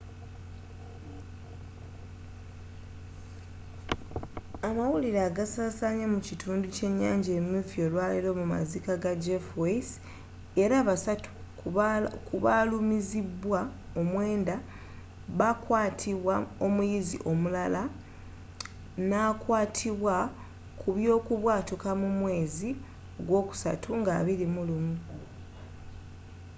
amawulire 4.67 5.19
agasaasanye 5.29 6.05
mu 6.13 6.19
kitundu 6.27 6.65
kyenyanja 6.75 7.31
emyufu 7.39 7.75
olwaleero 7.85 8.29
mu 8.39 8.45
maziika 8.53 8.93
ga 9.03 9.13
jeff 9.23 9.45
weise 9.61 9.95
era 10.63 10.77
basatu 10.89 11.29
ku 12.27 12.35
balumizibwa 12.45 13.59
omwenda 13.99 14.55
bakwatibwa 15.39 16.35
omuyizi 16.65 17.17
omulala 17.31 17.81
nakwatubwa 19.09 20.15
kubyokubwatuuka 20.81 21.89
mu 22.01 22.09
mwezi 22.19 22.69
gwokusatu 23.27 23.89
nga 23.99 24.13
21 24.21 24.85